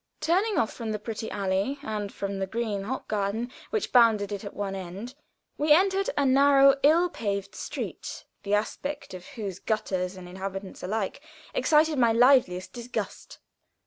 Turning 0.19 0.57
off 0.57 0.73
from 0.73 0.91
the 0.93 0.97
pretty 0.97 1.29
allee, 1.29 1.77
and 1.83 2.11
from 2.11 2.39
the 2.39 2.47
green 2.47 2.85
Hofgarten 2.85 3.51
which 3.69 3.91
bounded 3.91 4.31
it 4.31 4.43
at 4.43 4.55
one 4.55 4.73
end, 4.73 5.13
we 5.59 5.73
entered 5.73 6.09
a 6.17 6.25
narrow, 6.25 6.73
ill 6.81 7.07
paved 7.07 7.53
street, 7.53 8.25
the 8.41 8.55
aspect 8.55 9.13
of 9.13 9.27
whose 9.37 9.59
gutters 9.59 10.17
and 10.17 10.27
inhabitants 10.27 10.81
alike 10.81 11.21
excited 11.53 11.99
my 11.99 12.11
liveliest 12.11 12.73
disgust. 12.73 13.37